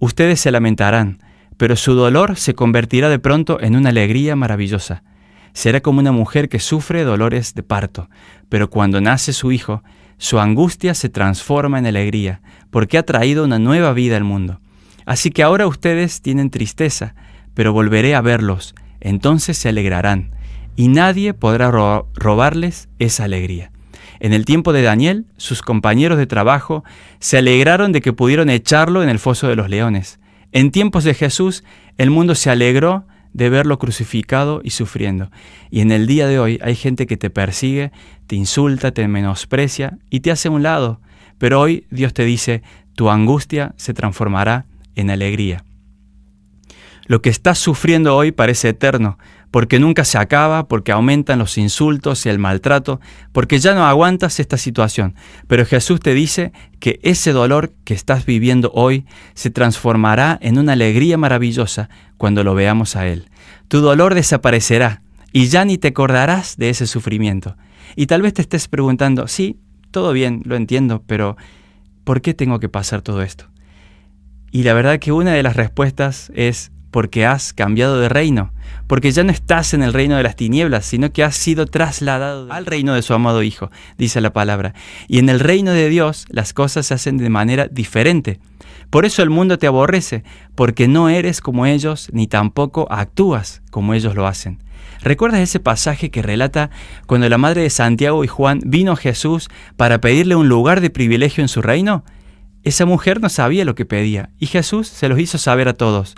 Ustedes 0.00 0.40
se 0.40 0.50
lamentarán, 0.50 1.18
pero 1.58 1.76
su 1.76 1.92
dolor 1.92 2.36
se 2.36 2.54
convertirá 2.54 3.10
de 3.10 3.18
pronto 3.18 3.60
en 3.60 3.76
una 3.76 3.90
alegría 3.90 4.34
maravillosa. 4.34 5.02
Será 5.52 5.82
como 5.82 6.00
una 6.00 6.10
mujer 6.10 6.48
que 6.48 6.58
sufre 6.58 7.04
dolores 7.04 7.54
de 7.54 7.62
parto, 7.62 8.08
pero 8.48 8.70
cuando 8.70 9.02
nace 9.02 9.34
su 9.34 9.52
hijo, 9.52 9.82
su 10.16 10.40
angustia 10.40 10.94
se 10.94 11.10
transforma 11.10 11.78
en 11.78 11.84
alegría, 11.84 12.40
porque 12.70 12.96
ha 12.96 13.02
traído 13.02 13.44
una 13.44 13.58
nueva 13.58 13.92
vida 13.92 14.16
al 14.16 14.24
mundo. 14.24 14.60
Así 15.04 15.30
que 15.30 15.42
ahora 15.42 15.66
ustedes 15.66 16.22
tienen 16.22 16.48
tristeza, 16.48 17.14
pero 17.52 17.74
volveré 17.74 18.14
a 18.14 18.22
verlos, 18.22 18.74
entonces 19.00 19.58
se 19.58 19.68
alegrarán, 19.68 20.34
y 20.76 20.88
nadie 20.88 21.34
podrá 21.34 21.70
robarles 22.14 22.88
esa 22.98 23.24
alegría. 23.24 23.70
En 24.20 24.34
el 24.34 24.44
tiempo 24.44 24.72
de 24.74 24.82
Daniel, 24.82 25.24
sus 25.38 25.62
compañeros 25.62 26.18
de 26.18 26.26
trabajo 26.26 26.84
se 27.18 27.38
alegraron 27.38 27.90
de 27.90 28.02
que 28.02 28.12
pudieron 28.12 28.50
echarlo 28.50 29.02
en 29.02 29.08
el 29.08 29.18
foso 29.18 29.48
de 29.48 29.56
los 29.56 29.70
leones. 29.70 30.20
En 30.52 30.70
tiempos 30.70 31.04
de 31.04 31.14
Jesús, 31.14 31.64
el 31.96 32.10
mundo 32.10 32.34
se 32.34 32.50
alegró 32.50 33.06
de 33.32 33.48
verlo 33.48 33.78
crucificado 33.78 34.60
y 34.62 34.70
sufriendo. 34.70 35.30
Y 35.70 35.80
en 35.80 35.90
el 35.90 36.06
día 36.06 36.26
de 36.26 36.38
hoy 36.38 36.58
hay 36.62 36.74
gente 36.74 37.06
que 37.06 37.16
te 37.16 37.30
persigue, 37.30 37.92
te 38.26 38.36
insulta, 38.36 38.92
te 38.92 39.08
menosprecia 39.08 39.98
y 40.10 40.20
te 40.20 40.30
hace 40.30 40.48
a 40.48 40.50
un 40.50 40.62
lado. 40.62 41.00
Pero 41.38 41.58
hoy 41.58 41.86
Dios 41.90 42.12
te 42.12 42.24
dice, 42.24 42.62
tu 42.94 43.08
angustia 43.08 43.74
se 43.76 43.94
transformará 43.94 44.66
en 44.96 45.10
alegría. 45.10 45.64
Lo 47.06 47.22
que 47.22 47.30
estás 47.30 47.58
sufriendo 47.58 48.14
hoy 48.14 48.32
parece 48.32 48.68
eterno, 48.68 49.18
porque 49.50 49.80
nunca 49.80 50.04
se 50.04 50.18
acaba, 50.18 50.68
porque 50.68 50.92
aumentan 50.92 51.38
los 51.38 51.58
insultos 51.58 52.24
y 52.24 52.28
el 52.28 52.38
maltrato, 52.38 53.00
porque 53.32 53.58
ya 53.58 53.74
no 53.74 53.84
aguantas 53.84 54.38
esta 54.40 54.56
situación. 54.56 55.14
Pero 55.48 55.66
Jesús 55.66 56.00
te 56.00 56.14
dice 56.14 56.52
que 56.78 57.00
ese 57.02 57.32
dolor 57.32 57.72
que 57.84 57.94
estás 57.94 58.26
viviendo 58.26 58.70
hoy 58.74 59.06
se 59.34 59.50
transformará 59.50 60.38
en 60.40 60.58
una 60.58 60.74
alegría 60.74 61.18
maravillosa 61.18 61.88
cuando 62.16 62.44
lo 62.44 62.54
veamos 62.54 62.96
a 62.96 63.06
Él. 63.06 63.28
Tu 63.68 63.80
dolor 63.80 64.14
desaparecerá 64.14 65.02
y 65.32 65.46
ya 65.46 65.64
ni 65.64 65.78
te 65.78 65.88
acordarás 65.88 66.56
de 66.56 66.70
ese 66.70 66.86
sufrimiento. 66.86 67.56
Y 67.96 68.06
tal 68.06 68.22
vez 68.22 68.34
te 68.34 68.42
estés 68.42 68.68
preguntando, 68.68 69.26
sí, 69.26 69.58
todo 69.90 70.12
bien, 70.12 70.42
lo 70.44 70.54
entiendo, 70.54 71.02
pero 71.06 71.36
¿por 72.04 72.22
qué 72.22 72.34
tengo 72.34 72.60
que 72.60 72.68
pasar 72.68 73.02
todo 73.02 73.22
esto? 73.22 73.46
Y 74.52 74.62
la 74.62 74.74
verdad 74.74 74.98
que 74.98 75.12
una 75.12 75.32
de 75.32 75.42
las 75.42 75.56
respuestas 75.56 76.30
es 76.34 76.72
porque 76.90 77.26
has 77.26 77.52
cambiado 77.52 78.00
de 78.00 78.08
reino, 78.08 78.52
porque 78.86 79.12
ya 79.12 79.24
no 79.24 79.32
estás 79.32 79.74
en 79.74 79.82
el 79.82 79.92
reino 79.92 80.16
de 80.16 80.22
las 80.22 80.36
tinieblas, 80.36 80.86
sino 80.86 81.12
que 81.12 81.24
has 81.24 81.36
sido 81.36 81.66
trasladado 81.66 82.52
al 82.52 82.66
reino 82.66 82.94
de 82.94 83.02
su 83.02 83.14
amado 83.14 83.42
Hijo, 83.42 83.70
dice 83.98 84.20
la 84.20 84.32
palabra. 84.32 84.74
Y 85.08 85.18
en 85.18 85.28
el 85.28 85.40
reino 85.40 85.72
de 85.72 85.88
Dios 85.88 86.26
las 86.28 86.52
cosas 86.52 86.86
se 86.86 86.94
hacen 86.94 87.18
de 87.18 87.30
manera 87.30 87.68
diferente. 87.68 88.40
Por 88.90 89.04
eso 89.04 89.22
el 89.22 89.30
mundo 89.30 89.58
te 89.58 89.68
aborrece, 89.68 90.24
porque 90.56 90.88
no 90.88 91.08
eres 91.08 91.40
como 91.40 91.64
ellos, 91.66 92.08
ni 92.12 92.26
tampoco 92.26 92.88
actúas 92.90 93.62
como 93.70 93.94
ellos 93.94 94.16
lo 94.16 94.26
hacen. 94.26 94.58
¿Recuerdas 95.02 95.40
ese 95.40 95.60
pasaje 95.60 96.10
que 96.10 96.22
relata 96.22 96.70
cuando 97.06 97.28
la 97.28 97.38
madre 97.38 97.62
de 97.62 97.70
Santiago 97.70 98.22
y 98.24 98.26
Juan 98.26 98.60
vino 98.64 98.92
a 98.92 98.96
Jesús 98.96 99.48
para 99.76 100.00
pedirle 100.00 100.34
un 100.34 100.48
lugar 100.48 100.80
de 100.80 100.90
privilegio 100.90 101.42
en 101.42 101.48
su 101.48 101.62
reino? 101.62 102.04
Esa 102.64 102.84
mujer 102.84 103.20
no 103.20 103.30
sabía 103.30 103.64
lo 103.64 103.74
que 103.74 103.86
pedía 103.86 104.30
y 104.38 104.46
Jesús 104.46 104.88
se 104.88 105.08
los 105.08 105.18
hizo 105.18 105.38
saber 105.38 105.68
a 105.68 105.74
todos. 105.74 106.16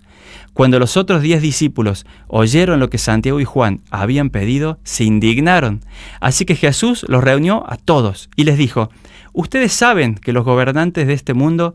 Cuando 0.53 0.79
los 0.79 0.97
otros 0.97 1.23
diez 1.23 1.43
discípulos 1.43 2.07
oyeron 2.29 2.81
lo 2.81 2.91
que 2.91 2.99
Santiago 2.99 3.41
y 3.41 3.45
Juan 3.45 3.81
habían 3.91 4.31
pedido, 4.31 4.79
se 4.85 5.05
indignaron. 5.05 5.81
Así 6.21 6.45
que 6.45 6.57
Jesús 6.57 7.05
los 7.09 7.25
reunió 7.25 7.65
a 7.69 7.77
todos 7.77 8.31
y 8.37 8.45
les 8.45 8.59
dijo, 8.59 8.91
Ustedes 9.33 9.73
saben 9.73 10.15
que 10.15 10.33
los 10.33 10.45
gobernantes 10.45 11.07
de 11.07 11.15
este 11.15 11.33
mundo 11.33 11.75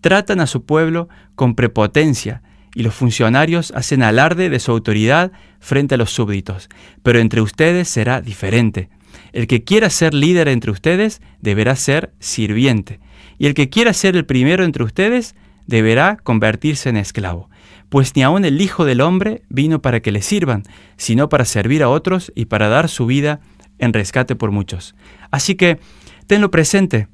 tratan 0.00 0.40
a 0.40 0.46
su 0.46 0.64
pueblo 0.64 1.08
con 1.34 1.54
prepotencia 1.54 2.42
y 2.74 2.82
los 2.82 2.94
funcionarios 2.94 3.72
hacen 3.72 4.02
alarde 4.02 4.48
de 4.50 4.60
su 4.60 4.70
autoridad 4.70 5.32
frente 5.60 5.94
a 5.94 5.98
los 5.98 6.10
súbditos, 6.10 6.68
pero 7.02 7.18
entre 7.18 7.40
ustedes 7.40 7.88
será 7.88 8.20
diferente. 8.20 8.88
El 9.32 9.46
que 9.46 9.64
quiera 9.64 9.90
ser 9.90 10.14
líder 10.14 10.48
entre 10.48 10.70
ustedes 10.70 11.20
deberá 11.40 11.76
ser 11.76 12.12
sirviente, 12.18 13.00
y 13.38 13.46
el 13.46 13.54
que 13.54 13.68
quiera 13.68 13.92
ser 13.92 14.16
el 14.16 14.24
primero 14.24 14.64
entre 14.64 14.84
ustedes 14.84 15.34
deberá 15.66 16.16
convertirse 16.16 16.88
en 16.88 16.96
esclavo. 16.96 17.50
Pues 17.92 18.16
ni 18.16 18.22
aun 18.22 18.46
el 18.46 18.58
Hijo 18.62 18.86
del 18.86 19.02
Hombre 19.02 19.42
vino 19.50 19.82
para 19.82 20.00
que 20.00 20.12
le 20.12 20.22
sirvan, 20.22 20.62
sino 20.96 21.28
para 21.28 21.44
servir 21.44 21.82
a 21.82 21.90
otros 21.90 22.32
y 22.34 22.46
para 22.46 22.70
dar 22.70 22.88
su 22.88 23.04
vida 23.04 23.40
en 23.78 23.92
rescate 23.92 24.34
por 24.34 24.50
muchos. 24.50 24.94
Así 25.30 25.56
que 25.56 25.78
tenlo 26.26 26.50
presente, 26.50 27.08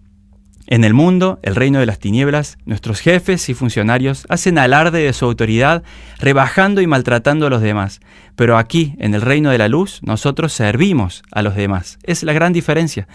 en 0.69 0.85
el 0.85 0.95
mundo, 0.95 1.41
el 1.43 1.57
reino 1.57 1.81
de 1.81 1.87
las 1.87 1.99
tinieblas, 1.99 2.59
nuestros 2.65 3.01
jefes 3.01 3.49
y 3.49 3.55
funcionarios 3.55 4.25
hacen 4.29 4.57
alarde 4.57 5.01
de 5.01 5.13
su 5.15 5.25
autoridad, 5.25 5.83
rebajando 6.21 6.81
y 6.81 6.87
maltratando 6.87 7.49
a 7.49 7.51
los 7.51 7.61
demás. 7.61 7.99
Pero 8.37 8.57
aquí, 8.57 8.95
en 9.01 9.15
el 9.15 9.23
reino 9.23 9.51
de 9.51 9.59
la 9.59 9.67
luz, 9.67 9.99
nosotros 10.03 10.53
servimos 10.53 11.25
a 11.33 11.43
los 11.43 11.57
demás. 11.57 11.99
Es 12.05 12.23
la 12.23 12.35
gran 12.35 12.53
diferencia. 12.53 13.09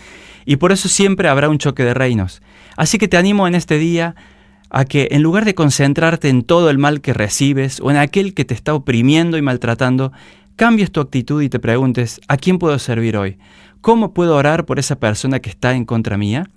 Y 0.44 0.58
por 0.58 0.74
eso 0.74 0.90
siempre 0.90 1.30
habrá 1.30 1.48
un 1.48 1.60
choque 1.60 1.86
de 1.86 1.94
reinos. 1.94 2.42
Así 2.76 2.98
que 2.98 3.08
te 3.08 3.16
animo 3.16 3.48
en 3.48 3.56
este 3.56 3.78
día 3.78 4.16
a 4.74 4.86
que 4.86 5.08
en 5.12 5.22
lugar 5.22 5.46
de 5.46 5.54
concentrarte 5.54 6.30
en 6.30 6.44
todo 6.44 6.70
el 6.72 6.80
mal 6.80 7.00
que 7.00 7.14
recibes 7.14 7.80
o 7.80 7.92
en 7.92 7.98
aquel 7.98 8.34
que 8.34 8.44
te 8.44 8.56
está 8.56 8.74
oprimiendo 8.74 9.38
y 9.38 9.42
maltratando, 9.44 10.12
cambies 10.56 10.92
tu 10.92 11.00
actitud 11.00 11.44
y 11.44 11.48
te 11.48 11.60
preguntes, 11.60 12.20
¿a 12.28 12.38
quién 12.38 12.58
puedo 12.58 12.78
servir 12.80 13.16
hoy? 13.16 13.38
¿Cómo 13.82 14.14
puedo 14.14 14.36
orar 14.36 14.66
por 14.66 14.80
esa 14.80 14.96
persona 14.96 15.40
que 15.40 15.52
está 15.52 15.76
en 15.76 15.86
contra 15.86 16.18
mía? 16.18 16.50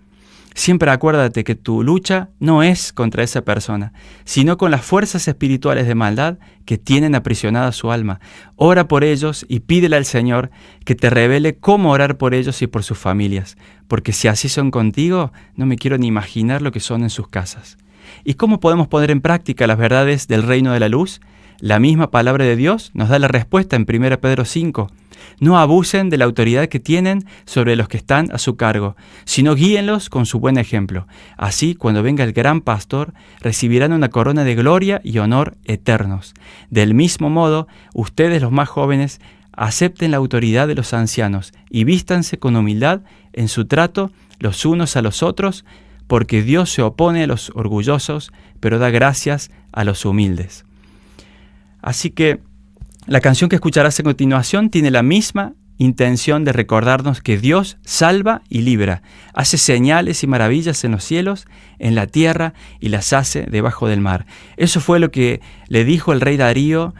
Siempre 0.54 0.90
acuérdate 0.90 1.44
que 1.44 1.54
tu 1.54 1.82
lucha 1.82 2.30
no 2.40 2.62
es 2.62 2.94
contra 2.94 3.22
esa 3.22 3.42
persona, 3.42 3.92
sino 4.24 4.56
con 4.56 4.70
las 4.70 4.82
fuerzas 4.82 5.28
espirituales 5.28 5.86
de 5.86 5.94
maldad 5.94 6.38
que 6.64 6.78
tienen 6.78 7.14
aprisionada 7.14 7.70
su 7.72 7.92
alma. 7.92 8.20
Ora 8.56 8.88
por 8.88 9.04
ellos 9.04 9.44
y 9.46 9.60
pídele 9.60 9.96
al 9.96 10.06
Señor 10.06 10.50
que 10.86 10.94
te 10.94 11.10
revele 11.10 11.56
cómo 11.58 11.90
orar 11.90 12.16
por 12.16 12.32
ellos 12.32 12.62
y 12.62 12.66
por 12.66 12.82
sus 12.82 12.96
familias, 12.96 13.58
porque 13.86 14.14
si 14.14 14.28
así 14.28 14.48
son 14.48 14.70
contigo, 14.70 15.32
no 15.54 15.66
me 15.66 15.76
quiero 15.76 15.98
ni 15.98 16.06
imaginar 16.06 16.62
lo 16.62 16.72
que 16.72 16.80
son 16.80 17.02
en 17.02 17.10
sus 17.10 17.28
casas. 17.28 17.76
¿Y 18.24 18.34
cómo 18.34 18.60
podemos 18.60 18.88
poner 18.88 19.10
en 19.10 19.20
práctica 19.20 19.66
las 19.66 19.78
verdades 19.78 20.28
del 20.28 20.42
reino 20.42 20.72
de 20.72 20.80
la 20.80 20.88
luz? 20.88 21.20
La 21.60 21.78
misma 21.78 22.10
palabra 22.10 22.44
de 22.44 22.56
Dios 22.56 22.90
nos 22.92 23.08
da 23.08 23.18
la 23.18 23.28
respuesta 23.28 23.76
en 23.76 23.86
1 23.88 24.20
Pedro 24.20 24.44
5. 24.44 24.90
No 25.40 25.58
abusen 25.58 26.10
de 26.10 26.18
la 26.18 26.26
autoridad 26.26 26.68
que 26.68 26.80
tienen 26.80 27.24
sobre 27.46 27.76
los 27.76 27.88
que 27.88 27.96
están 27.96 28.30
a 28.32 28.38
su 28.38 28.56
cargo, 28.56 28.96
sino 29.24 29.54
guíenlos 29.54 30.10
con 30.10 30.26
su 30.26 30.38
buen 30.38 30.58
ejemplo. 30.58 31.06
Así, 31.36 31.74
cuando 31.74 32.02
venga 32.02 32.24
el 32.24 32.32
gran 32.32 32.60
pastor, 32.60 33.14
recibirán 33.40 33.92
una 33.92 34.10
corona 34.10 34.44
de 34.44 34.54
gloria 34.54 35.00
y 35.02 35.18
honor 35.18 35.56
eternos. 35.64 36.34
Del 36.70 36.94
mismo 36.94 37.30
modo, 37.30 37.68
ustedes 37.94 38.42
los 38.42 38.52
más 38.52 38.68
jóvenes, 38.68 39.20
acepten 39.52 40.10
la 40.10 40.18
autoridad 40.18 40.68
de 40.68 40.74
los 40.74 40.92
ancianos 40.92 41.52
y 41.70 41.84
vístanse 41.84 42.38
con 42.38 42.56
humildad 42.56 43.00
en 43.32 43.48
su 43.48 43.66
trato 43.66 44.10
los 44.38 44.66
unos 44.66 44.96
a 44.96 45.02
los 45.02 45.22
otros, 45.22 45.64
porque 46.06 46.42
Dios 46.42 46.70
se 46.70 46.82
opone 46.82 47.24
a 47.24 47.26
los 47.26 47.50
orgullosos, 47.54 48.32
pero 48.60 48.78
da 48.78 48.90
gracias 48.90 49.50
a 49.72 49.84
los 49.84 50.04
humildes. 50.04 50.64
Así 51.82 52.10
que 52.10 52.40
la 53.06 53.20
canción 53.20 53.48
que 53.48 53.56
escucharás 53.56 53.98
a 54.00 54.02
continuación 54.02 54.70
tiene 54.70 54.90
la 54.90 55.02
misma 55.02 55.54
intención 55.78 56.44
de 56.44 56.52
recordarnos 56.52 57.20
que 57.20 57.38
Dios 57.38 57.76
salva 57.84 58.42
y 58.48 58.62
libra, 58.62 59.02
hace 59.34 59.58
señales 59.58 60.22
y 60.22 60.26
maravillas 60.26 60.84
en 60.84 60.92
los 60.92 61.04
cielos, 61.04 61.46
en 61.78 61.94
la 61.94 62.06
tierra 62.06 62.54
y 62.80 62.88
las 62.88 63.12
hace 63.12 63.42
debajo 63.42 63.86
del 63.88 64.00
mar. 64.00 64.26
Eso 64.56 64.80
fue 64.80 64.98
lo 64.98 65.10
que 65.10 65.40
le 65.68 65.84
dijo 65.84 66.12
el 66.12 66.20
rey 66.20 66.36
Darío 66.36 66.94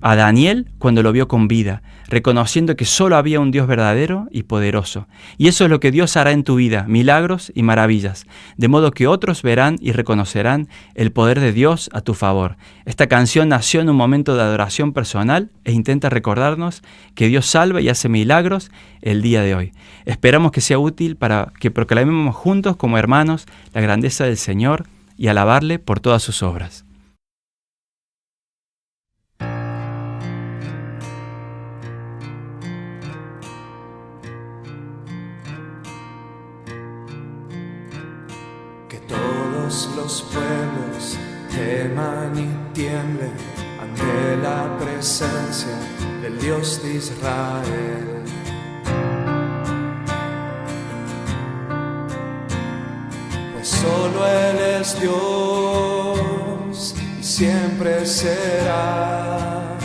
a 0.00 0.16
Daniel 0.16 0.70
cuando 0.78 1.02
lo 1.02 1.12
vio 1.12 1.28
con 1.28 1.48
vida 1.48 1.82
reconociendo 2.08 2.74
que 2.74 2.86
solo 2.86 3.16
había 3.16 3.38
un 3.38 3.50
Dios 3.50 3.66
verdadero 3.66 4.28
y 4.30 4.44
poderoso. 4.44 5.06
Y 5.36 5.48
eso 5.48 5.64
es 5.64 5.70
lo 5.70 5.78
que 5.78 5.90
Dios 5.90 6.16
hará 6.16 6.32
en 6.32 6.42
tu 6.42 6.56
vida, 6.56 6.84
milagros 6.88 7.52
y 7.54 7.62
maravillas, 7.62 8.26
de 8.56 8.68
modo 8.68 8.90
que 8.90 9.06
otros 9.06 9.42
verán 9.42 9.76
y 9.80 9.92
reconocerán 9.92 10.68
el 10.94 11.12
poder 11.12 11.38
de 11.38 11.52
Dios 11.52 11.90
a 11.92 12.00
tu 12.00 12.14
favor. 12.14 12.56
Esta 12.86 13.06
canción 13.06 13.50
nació 13.50 13.82
en 13.82 13.90
un 13.90 13.96
momento 13.96 14.34
de 14.34 14.42
adoración 14.42 14.92
personal 14.92 15.50
e 15.64 15.72
intenta 15.72 16.08
recordarnos 16.08 16.82
que 17.14 17.28
Dios 17.28 17.46
salva 17.46 17.80
y 17.80 17.90
hace 17.90 18.08
milagros 18.08 18.70
el 19.02 19.22
día 19.22 19.42
de 19.42 19.54
hoy. 19.54 19.72
Esperamos 20.06 20.52
que 20.52 20.62
sea 20.62 20.78
útil 20.78 21.16
para 21.16 21.52
que 21.60 21.70
proclamemos 21.70 22.34
juntos 22.34 22.76
como 22.76 22.98
hermanos 22.98 23.46
la 23.74 23.82
grandeza 23.82 24.24
del 24.24 24.38
Señor 24.38 24.86
y 25.18 25.28
alabarle 25.28 25.78
por 25.78 26.00
todas 26.00 26.22
sus 26.22 26.42
obras. 26.42 26.87
los 40.08 40.22
pueblos 40.22 41.18
teman 41.50 42.32
y 42.34 42.48
tiemblen 42.72 43.34
ante 43.78 44.38
la 44.42 44.74
presencia 44.78 45.76
del 46.22 46.40
Dios 46.40 46.82
de 46.82 46.94
Israel. 46.94 48.24
Pues 53.52 53.68
solo 53.68 54.26
Él 54.26 54.58
es 54.80 54.98
Dios 54.98 56.94
y 57.20 57.22
siempre 57.22 58.06
será. 58.06 59.76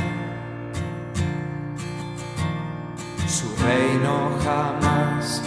Su 3.27 3.53
reino 3.61 4.39
jamás 4.41 5.41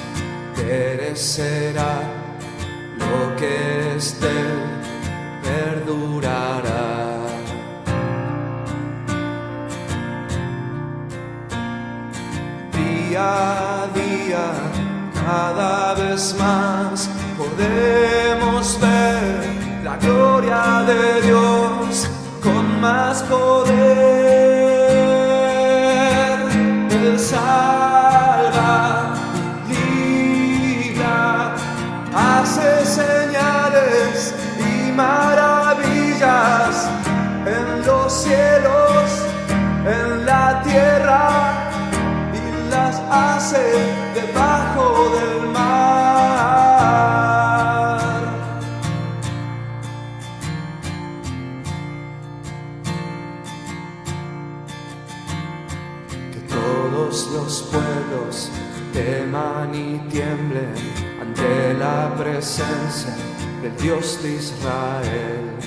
perecerá 0.55 2.03
lo 2.99 3.37
que 3.37 3.97
es 3.97 4.21
perdurará. 5.87 6.83
Día 12.73 13.83
a 13.83 13.87
día, 13.95 14.47
cada 15.15 15.95
vez 15.95 16.35
más 16.39 17.09
podemos 17.39 18.79
ver 18.81 19.85
la 19.85 19.97
gloria 19.97 20.83
de 20.87 21.23
Dios 21.23 22.09
con 22.43 22.81
más 22.81 23.23
poder. 23.23 23.77
Él 26.91 27.19
presencia 62.47 63.13
del 63.61 63.77
Dios 63.77 64.23
de 64.23 64.35
Israel. 64.35 65.59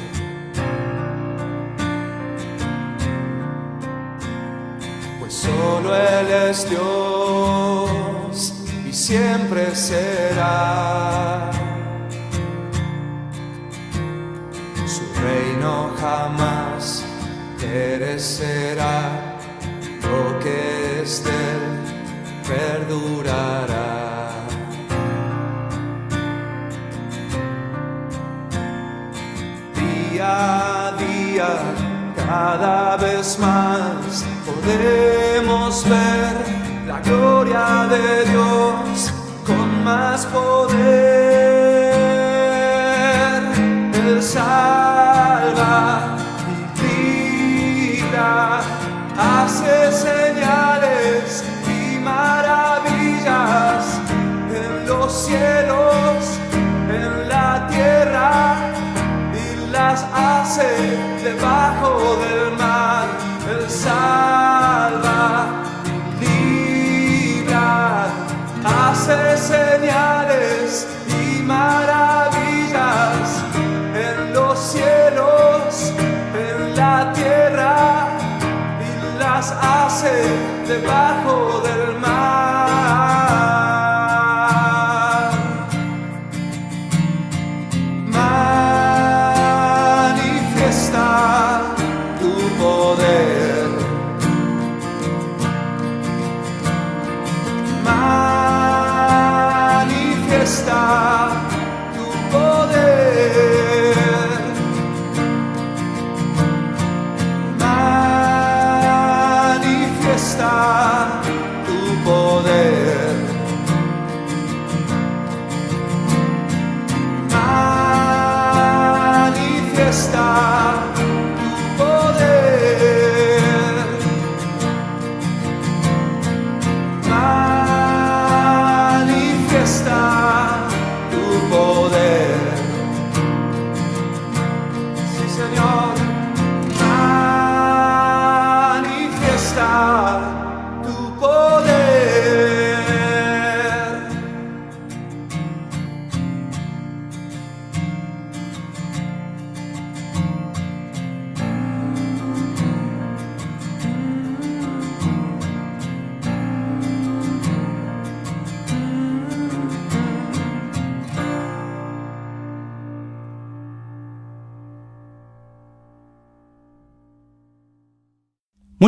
Pues 5.20 5.34
solo 5.34 5.94
Él 5.94 6.28
es 6.50 6.70
Dios 6.70 8.54
y 8.88 8.94
siempre 8.94 9.76
será. 9.76 11.52
Su 14.86 15.04
reino 15.22 15.92
jamás 16.00 17.04
perecerá, 17.60 19.38
lo 20.02 20.40
que 20.40 21.02
es 21.02 21.26
de 21.26 21.40
perdurará. 22.48 23.49
Podemos 34.80 35.84
ver 35.90 36.36
la 36.88 37.00
gloria 37.02 37.88
de 37.90 38.30
Dios 38.32 39.14
con 39.46 39.84
más 39.84 40.26
poder. 40.28 41.94
Él 43.94 44.24
salva 44.24 46.18
y 46.48 47.98
libra, 47.98 48.62
hace 49.18 49.92
señales 49.92 51.44
y 51.68 52.00
maravillas 52.00 53.84
en 54.54 54.88
los 54.88 55.12
cielos, 55.26 56.40
en 56.90 57.28
la 57.28 57.68
tierra 57.68 58.56
y 59.34 59.72
las 59.72 60.06
hace 60.14 60.70
debajo 61.24 62.18
del 62.24 62.58
mar. 62.58 63.08
Él 63.52 63.70
salva, 63.70 64.19
debajo 80.70 81.09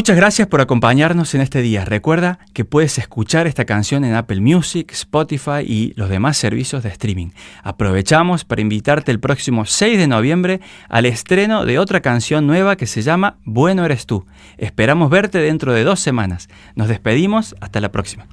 Muchas 0.02 0.18
gracias 0.18 0.48
por 0.48 0.62
acompañarnos 0.62 1.36
en 1.36 1.42
este 1.42 1.62
día. 1.62 1.86
Recuerda 1.86 2.40
que 2.54 2.66
puedes 2.66 2.98
escuchar 2.98 3.46
esta 3.46 3.66
canción 3.66 4.04
en 4.04 4.16
Apple 4.16 4.42
Music, 4.42 4.92
Spotify 4.94 5.62
y 5.64 5.94
los 5.96 6.10
demás 6.10 6.38
servicios 6.38 6.82
de 6.82 6.90
streaming. 6.90 7.28
Aprovechamos 7.62 8.44
para 8.44 8.62
invitarte 8.62 9.12
el 9.12 9.20
próximo 9.20 9.64
6 9.64 10.00
de 10.00 10.08
noviembre 10.08 10.60
al 10.90 11.06
estreno 11.06 11.66
de 11.66 11.78
otra 11.78 12.00
canción 12.02 12.48
nueva 12.48 12.78
que 12.78 12.88
se 12.88 13.04
llama 13.04 13.38
Bueno 13.46 13.86
eres 13.86 14.08
tú. 14.08 14.26
Esperamos 14.58 15.12
verte 15.12 15.38
dentro 15.38 15.72
de 15.72 15.84
dos 15.84 16.00
semanas. 16.00 16.50
Nos 16.74 16.88
despedimos. 16.88 17.56
Hasta 17.62 17.80
la 17.80 17.92
próxima. 17.92 18.26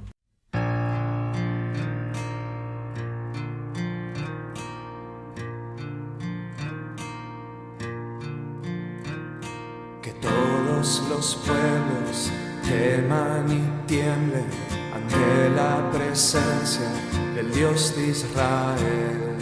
Israel. 18.23 19.37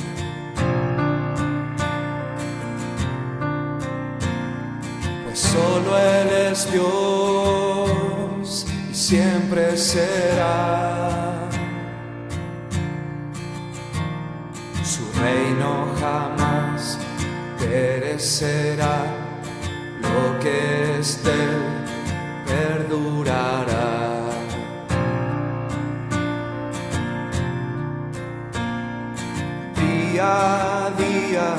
Pues 5.25 5.39
solo 5.39 5.97
Él 5.97 6.51
es 6.51 6.71
Día 30.17 30.87
a 30.87 30.89
día, 30.97 31.49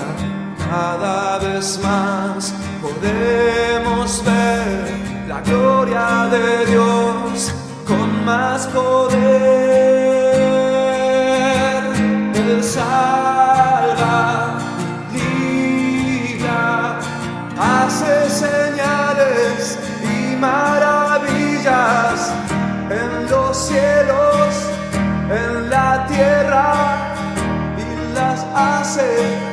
cada 0.68 1.38
vez 1.38 1.79
más 1.81 2.53
podemos 2.83 4.25
ver 4.25 5.29
la 5.29 5.40
gloria 5.42 6.29
de 6.29 6.66
Dios 6.66 7.55
con 7.87 8.25
más 8.25 8.66
poder. 8.66 9.67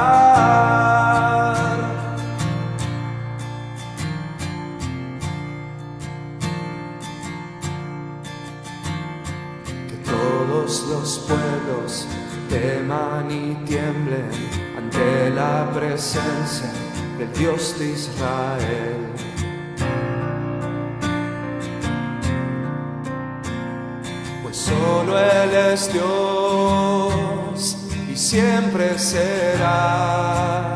Que 9.89 9.97
todos 10.11 10.87
los 10.89 11.09
pueblos 11.29 12.07
teman 12.49 13.31
y 13.31 13.55
tiemblen 13.67 14.31
ante 14.77 15.31
la 15.31 15.71
presencia 15.73 16.71
del 17.19 17.33
Dios 17.33 17.79
de 17.79 17.91
Israel. 17.91 19.10
Solo 24.61 25.19
Él 25.19 25.55
es 25.73 25.93
Dios 25.93 27.77
y 28.11 28.17
siempre 28.17 28.99
será. 28.99 30.75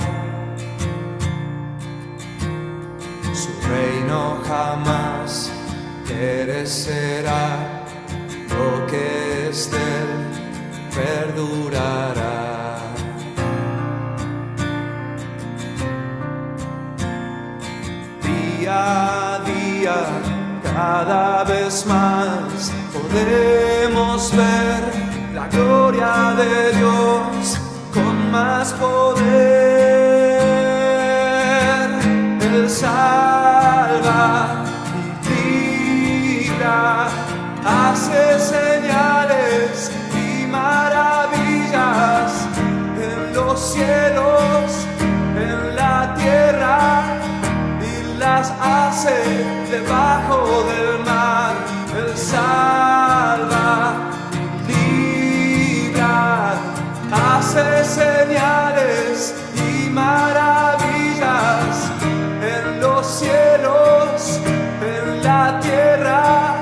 Su 3.33 3.51
reino 3.68 4.38
jamás 4.49 5.51
perecerá, 6.09 7.85
lo 8.49 8.87
que 8.87 9.49
es 9.51 9.70
de 9.70 9.77
Él 9.77 10.12
perdurará. 10.94 12.35
Día 18.23 19.35
a 19.35 19.38
día, 19.44 19.97
cada 20.62 21.44
vez 21.44 21.85
más 21.87 22.73
podemos 23.14 24.33
ver 24.37 24.83
la 25.35 25.46
gloria 25.48 26.35
de 26.37 26.72
Dios 26.79 27.61
con 27.92 28.31
más 28.33 28.72
poder. 28.72 29.20
Él 32.40 32.68
salva 32.68 34.64
y 35.22 35.37
libra, 36.48 37.09
hace 37.64 38.38
señales 38.40 39.92
y 40.16 40.46
maravillas 40.46 42.33
en 43.07 43.35
los 43.35 43.61
cielos, 43.74 44.87
en 45.37 45.77
la 45.77 46.14
tierra 46.16 47.03
y 47.81 48.18
las 48.18 48.53
hace 48.61 49.16
debajo 49.70 50.64
del 50.70 51.05
mar. 51.05 51.55
Él 51.96 52.16
salva, 52.16 53.03
señales 57.94 59.35
y 59.54 59.88
maravillas 59.90 61.70
en 62.42 62.80
los 62.80 63.07
cielos, 63.07 64.40
en 64.83 65.22
la 65.22 65.61
tierra 65.61 66.57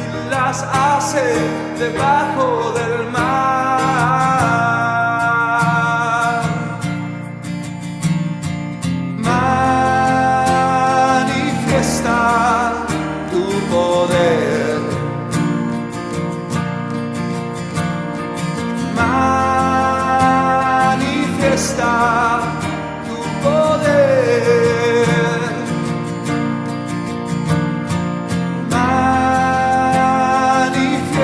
y 0.00 0.30
las 0.30 0.62
hace 0.62 1.22
debajo 1.78 2.72
del 2.72 2.97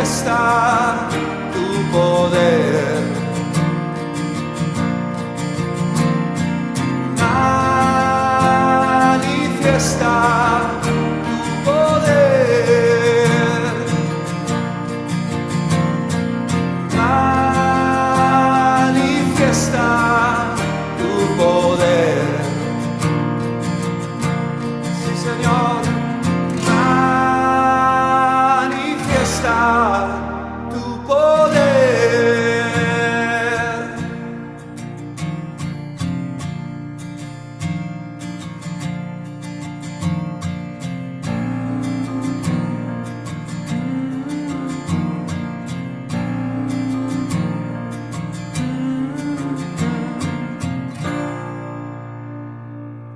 está. 0.05 0.84